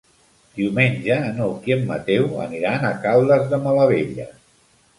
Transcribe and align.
Diumenge 0.59 1.17
n'Hug 1.35 1.67
i 1.71 1.75
en 1.75 1.85
Mateu 1.91 2.27
aniran 2.47 2.89
a 2.89 2.93
Caldes 3.07 3.47
de 3.55 3.63
Malavella. 3.69 4.31